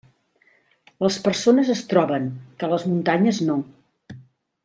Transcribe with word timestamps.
Les 1.05 1.17
persones 1.27 1.69
es 1.75 1.83
troben, 1.91 2.25
que 2.63 2.71
les 2.73 2.87
muntanyes 2.93 3.43
no. 3.51 3.59